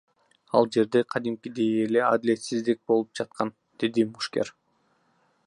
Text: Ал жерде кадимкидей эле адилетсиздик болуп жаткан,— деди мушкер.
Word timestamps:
Ал 0.59 0.63
жерде 0.77 1.01
кадимкидей 1.15 1.75
эле 1.83 2.01
адилетсиздик 2.07 2.79
болуп 2.93 3.13
жаткан,— 3.21 3.53
деди 3.85 4.09
мушкер. 4.15 4.55